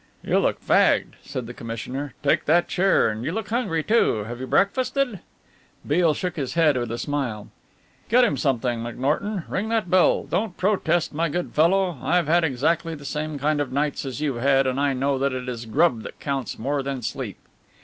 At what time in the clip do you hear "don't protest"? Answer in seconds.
10.23-11.13